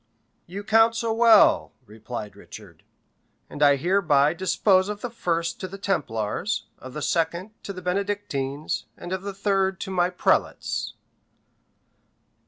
[0.47, 2.81] "You counsel well," replied Richard;
[3.51, 7.83] "and I hereby dispose of the first to the Templars, of the second to the
[7.83, 10.95] Benedictines, and of the third to my prelates."